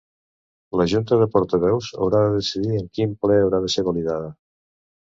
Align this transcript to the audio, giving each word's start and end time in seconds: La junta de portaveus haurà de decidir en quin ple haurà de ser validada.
La 0.79 0.87
junta 0.93 1.19
de 1.25 1.27
portaveus 1.35 1.91
haurà 1.99 2.23
de 2.25 2.33
decidir 2.39 2.75
en 2.83 2.91
quin 2.99 3.17
ple 3.27 3.39
haurà 3.45 3.65
de 3.67 3.75
ser 3.79 3.89
validada. 3.93 4.37